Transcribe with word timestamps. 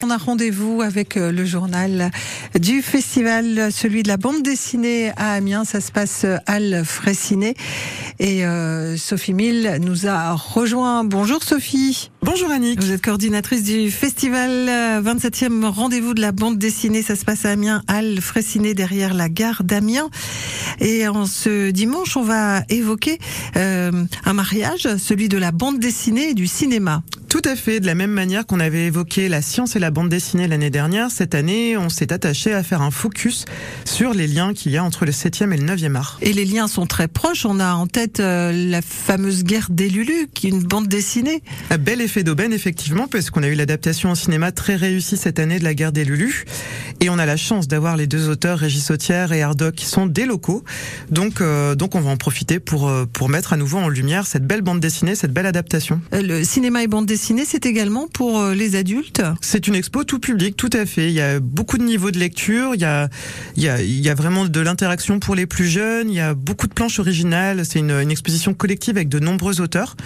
On 0.00 0.10
a 0.10 0.16
rendez-vous 0.16 0.80
avec 0.80 1.16
euh, 1.16 1.32
le 1.32 1.44
journal 1.44 2.12
du 2.56 2.82
festival, 2.82 3.72
celui 3.72 4.04
de 4.04 4.08
la 4.08 4.16
bande 4.16 4.44
dessinée 4.44 5.10
à 5.16 5.32
Amiens. 5.32 5.64
Ça 5.64 5.80
se 5.80 5.90
passe 5.90 6.24
à 6.46 6.84
Fréciné. 6.84 7.56
Et 8.20 8.44
euh, 8.44 8.96
Sophie 8.96 9.34
Mille 9.34 9.78
nous 9.80 10.06
a 10.06 10.34
rejoint. 10.34 11.02
Bonjour 11.02 11.42
Sophie. 11.42 12.10
Bonjour 12.22 12.50
Annick. 12.50 12.80
Vous 12.80 12.92
êtes 12.92 13.02
coordinatrice 13.02 13.62
du 13.62 13.90
festival 13.90 14.50
27e 15.02 15.64
euh, 15.64 15.68
rendez-vous 15.68 16.14
de 16.14 16.20
la 16.20 16.32
bande 16.32 16.58
dessinée. 16.58 17.02
Ça 17.02 17.16
se 17.16 17.24
passe 17.24 17.44
à 17.44 17.50
Amiens, 17.50 17.82
Al 17.88 18.20
Fréciné, 18.20 18.74
derrière 18.74 19.14
la 19.14 19.28
gare 19.28 19.64
d'Amiens. 19.64 20.10
Et 20.80 21.08
en 21.08 21.26
ce 21.26 21.70
dimanche, 21.70 22.16
on 22.16 22.22
va 22.22 22.62
évoquer 22.68 23.18
euh, 23.56 24.04
un 24.24 24.32
mariage, 24.32 24.96
celui 24.96 25.28
de 25.28 25.38
la 25.38 25.50
bande 25.52 25.78
dessinée 25.78 26.30
et 26.30 26.34
du 26.34 26.46
cinéma. 26.46 27.02
Tout 27.28 27.42
à 27.44 27.56
fait. 27.56 27.80
De 27.80 27.86
la 27.86 27.94
même 27.94 28.10
manière 28.10 28.46
qu'on 28.46 28.58
avait 28.58 28.86
évoqué 28.86 29.28
la 29.28 29.42
science 29.42 29.76
et 29.76 29.78
la 29.78 29.90
bande 29.90 30.08
dessinée 30.08 30.48
l'année 30.48 30.70
dernière, 30.70 31.10
cette 31.10 31.34
année, 31.34 31.76
on 31.76 31.90
s'est 31.90 32.12
attaché 32.12 32.54
à 32.54 32.62
faire 32.62 32.80
un 32.80 32.90
focus 32.90 33.44
sur 33.84 34.14
les 34.14 34.26
liens 34.26 34.54
qu'il 34.54 34.72
y 34.72 34.78
a 34.78 34.84
entre 34.84 35.04
le 35.04 35.12
7e 35.12 35.52
et 35.52 35.58
le 35.58 35.66
9e 35.66 35.94
art. 35.94 36.18
Et 36.22 36.32
les 36.32 36.46
liens 36.46 36.68
sont 36.68 36.86
très 36.86 37.06
proches. 37.06 37.44
On 37.44 37.60
a 37.60 37.74
en 37.74 37.86
tête 37.86 38.20
euh, 38.20 38.52
la 38.52 38.80
fameuse 38.80 39.44
guerre 39.44 39.66
des 39.68 39.90
Lulu, 39.90 40.28
qui 40.32 40.46
est 40.46 40.50
une 40.50 40.62
bande 40.62 40.88
dessinée. 40.88 41.42
Un 41.68 41.76
bel 41.76 42.00
effet 42.00 42.24
d'aubaine, 42.24 42.54
effectivement, 42.54 43.06
parce 43.06 43.28
qu'on 43.28 43.42
a 43.42 43.48
eu 43.48 43.54
l'adaptation 43.54 44.10
au 44.10 44.14
cinéma 44.14 44.50
très 44.50 44.76
réussie 44.76 45.18
cette 45.18 45.38
année 45.38 45.58
de 45.58 45.64
la 45.64 45.74
guerre 45.74 45.92
des 45.92 46.04
Lulu. 46.04 46.46
Et 47.00 47.10
on 47.10 47.18
a 47.18 47.26
la 47.26 47.36
chance 47.36 47.68
d'avoir 47.68 47.96
les 47.96 48.06
deux 48.06 48.28
auteurs, 48.28 48.58
Régis 48.58 48.84
Sautière 48.84 49.32
et 49.32 49.42
Ardoc, 49.42 49.74
qui 49.74 49.86
sont 49.86 50.06
des 50.06 50.26
locaux. 50.26 50.64
Donc, 51.10 51.40
euh, 51.40 51.74
donc 51.74 51.94
on 51.94 52.00
va 52.00 52.10
en 52.10 52.16
profiter 52.16 52.58
pour, 52.58 52.88
euh, 52.88 53.06
pour 53.06 53.28
mettre 53.28 53.52
à 53.52 53.56
nouveau 53.56 53.78
en 53.78 53.88
lumière 53.88 54.26
cette 54.26 54.46
belle 54.46 54.62
bande 54.62 54.80
dessinée, 54.80 55.14
cette 55.14 55.32
belle 55.32 55.46
adaptation. 55.46 56.00
Le 56.12 56.42
cinéma 56.42 56.82
et 56.82 56.88
bande 56.88 57.06
dessinée 57.06 57.44
c'est 57.44 57.66
également 57.66 58.08
pour 58.08 58.40
euh, 58.40 58.54
les 58.54 58.76
adultes? 58.76 59.22
C'est 59.40 59.68
une 59.68 59.74
expo 59.74 60.04
tout 60.04 60.18
public, 60.18 60.56
tout 60.56 60.70
à 60.72 60.86
fait. 60.86 61.08
Il 61.08 61.14
y 61.14 61.20
a 61.20 61.40
beaucoup 61.40 61.78
de 61.78 61.84
niveaux 61.84 62.10
de 62.10 62.18
lecture, 62.18 62.74
il 62.74 62.80
y 62.80 62.84
a, 62.84 63.08
il 63.56 63.62
y 63.62 63.68
a, 63.68 63.80
il 63.80 64.00
y 64.00 64.08
a 64.08 64.14
vraiment 64.14 64.44
de 64.44 64.60
l'interaction 64.60 65.20
pour 65.20 65.34
les 65.34 65.46
plus 65.46 65.66
jeunes, 65.66 66.10
il 66.10 66.16
y 66.16 66.20
a 66.20 66.34
beaucoup 66.34 66.66
de 66.66 66.74
planches 66.74 66.98
originales, 66.98 67.64
c'est 67.64 67.78
une, 67.78 67.90
une, 67.90 68.10
exposition 68.10 68.54
collective 68.54 68.96
avec 68.96 69.08
de 69.08 69.18
nombreux 69.18 69.60
auteurs. 69.60 69.96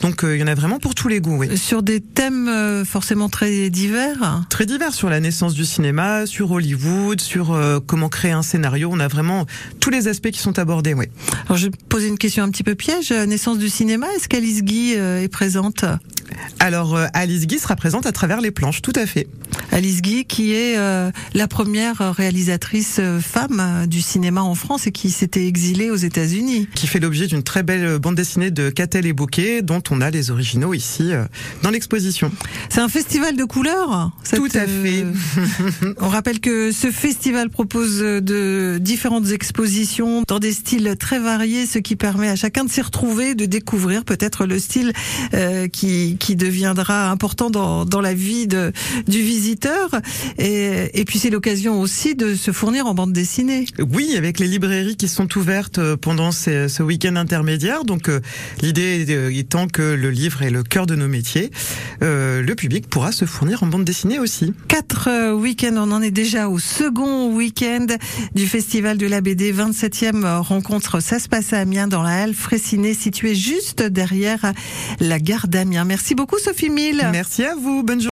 Donc 0.00 0.24
euh, 0.24 0.36
il 0.36 0.40
y 0.40 0.44
en 0.44 0.48
a 0.48 0.54
vraiment 0.54 0.78
pour 0.78 0.94
tous 0.94 1.08
les 1.08 1.20
goûts. 1.20 1.38
Oui. 1.38 1.56
Sur 1.56 1.82
des 1.82 2.00
thèmes 2.00 2.48
euh, 2.48 2.84
forcément 2.84 3.28
très 3.28 3.70
divers? 3.70 4.42
Très 4.50 4.66
divers, 4.66 4.92
sur 4.92 5.08
la 5.08 5.20
naissance 5.20 5.54
du 5.54 5.64
cinéma, 5.64 6.26
sur 6.26 6.41
Hollywood, 6.50 7.20
sur 7.20 7.58
comment 7.86 8.08
créer 8.08 8.32
un 8.32 8.42
scénario. 8.42 8.88
On 8.92 9.00
a 9.00 9.08
vraiment 9.08 9.46
tous 9.80 9.90
les 9.90 10.08
aspects 10.08 10.30
qui 10.30 10.40
sont 10.40 10.58
abordés. 10.58 10.94
Oui. 10.94 11.06
Alors 11.46 11.56
je 11.56 11.66
vais 11.66 11.72
poser 11.88 12.08
une 12.08 12.18
question 12.18 12.44
un 12.44 12.50
petit 12.50 12.62
peu 12.62 12.74
piège. 12.74 13.12
Naissance 13.12 13.58
du 13.58 13.68
cinéma, 13.68 14.06
est-ce 14.16 14.28
qu'Alice 14.28 14.62
Guy 14.62 14.92
est 14.92 15.32
présente? 15.32 15.84
Alors 16.58 16.96
euh, 16.96 17.06
Alice 17.12 17.46
Guy 17.46 17.58
sera 17.58 17.76
présente 17.76 18.06
à 18.06 18.12
travers 18.12 18.40
les 18.40 18.50
planches, 18.50 18.82
tout 18.82 18.92
à 18.94 19.06
fait. 19.06 19.26
Alice 19.70 20.02
Guy, 20.02 20.24
qui 20.24 20.52
est 20.52 20.76
euh, 20.76 21.10
la 21.34 21.48
première 21.48 22.14
réalisatrice 22.14 22.96
euh, 22.98 23.20
femme 23.20 23.86
du 23.86 24.00
cinéma 24.00 24.42
en 24.42 24.54
France 24.54 24.86
et 24.86 24.92
qui 24.92 25.10
s'était 25.10 25.46
exilée 25.46 25.90
aux 25.90 25.96
États-Unis. 25.96 26.68
Qui 26.74 26.86
fait 26.86 27.00
l'objet 27.00 27.26
d'une 27.26 27.42
très 27.42 27.62
belle 27.62 27.98
bande 27.98 28.14
dessinée 28.14 28.50
de 28.50 28.70
Catel 28.70 29.06
et 29.06 29.12
Bouquet, 29.12 29.62
dont 29.62 29.82
on 29.90 30.00
a 30.00 30.10
les 30.10 30.30
originaux 30.30 30.74
ici 30.74 31.12
dans 31.62 31.70
l'exposition. 31.70 32.30
C'est 32.68 32.80
un 32.80 32.88
festival 32.88 33.36
de 33.36 33.44
couleurs. 33.44 34.10
Tout 34.34 34.48
à 34.54 34.66
fait. 34.66 35.04
on 36.00 36.08
rappelle 36.08 36.40
que 36.40 36.72
ce 36.72 36.90
festival 36.90 37.50
propose 37.50 37.98
de 37.98 38.78
différentes 38.80 39.30
expositions 39.30 40.24
dans 40.26 40.38
des 40.38 40.52
styles 40.52 40.96
très 40.98 41.18
variés, 41.18 41.66
ce 41.66 41.78
qui 41.78 41.96
permet 41.96 42.28
à 42.28 42.36
chacun 42.36 42.64
de 42.64 42.70
s'y 42.70 42.80
retrouver, 42.80 43.34
de 43.34 43.46
découvrir 43.46 44.04
peut-être 44.04 44.46
le 44.46 44.58
style 44.58 44.92
qui, 45.72 46.16
qui 46.18 46.36
deviendra 46.36 47.10
important 47.10 47.50
dans, 47.50 47.84
dans 47.84 48.00
la 48.00 48.14
vie 48.14 48.46
de, 48.46 48.72
du 49.06 49.20
visiteur. 49.20 49.51
Et, 50.38 51.00
et 51.00 51.04
puis 51.04 51.18
c'est 51.18 51.30
l'occasion 51.30 51.80
aussi 51.80 52.14
de 52.14 52.34
se 52.34 52.52
fournir 52.52 52.86
en 52.86 52.94
bande 52.94 53.12
dessinée. 53.12 53.64
Oui, 53.78 54.14
avec 54.16 54.38
les 54.38 54.46
librairies 54.46 54.96
qui 54.96 55.08
sont 55.08 55.28
ouvertes 55.36 55.78
euh, 55.78 55.96
pendant 55.96 56.32
ce, 56.32 56.68
ce 56.68 56.82
week-end 56.82 57.16
intermédiaire. 57.16 57.84
Donc 57.84 58.08
euh, 58.08 58.20
l'idée 58.60 59.06
étant 59.36 59.66
que 59.68 59.82
le 59.82 60.10
livre 60.10 60.42
est 60.42 60.50
le 60.50 60.62
cœur 60.62 60.86
de 60.86 60.94
nos 60.94 61.08
métiers, 61.08 61.50
euh, 62.02 62.42
le 62.42 62.54
public 62.54 62.88
pourra 62.88 63.12
se 63.12 63.24
fournir 63.24 63.62
en 63.62 63.66
bande 63.66 63.84
dessinée 63.84 64.18
aussi. 64.18 64.52
Quatre 64.68 65.08
euh, 65.08 65.32
week-ends, 65.32 65.74
on 65.76 65.92
en 65.92 66.02
est 66.02 66.10
déjà 66.10 66.48
au 66.48 66.58
second 66.58 67.34
week-end 67.34 67.86
du 68.34 68.46
festival 68.46 68.98
de 68.98 69.06
la 69.06 69.20
BD, 69.20 69.52
27e 69.52 70.38
rencontre. 70.38 71.00
Ça 71.00 71.18
se 71.18 71.28
passe 71.28 71.52
à 71.52 71.58
Amiens 71.60 71.88
dans 71.88 72.02
la 72.02 72.22
halle 72.22 72.34
Fréciné, 72.34 72.94
située 72.94 73.34
juste 73.34 73.82
derrière 73.82 74.52
la 75.00 75.18
gare 75.18 75.48
d'Amiens. 75.48 75.84
Merci 75.84 76.14
beaucoup 76.14 76.38
Sophie 76.38 76.70
Mille. 76.70 77.08
Merci 77.12 77.44
à 77.44 77.54
vous. 77.54 77.82
Bonne 77.82 78.00
journée. 78.00 78.00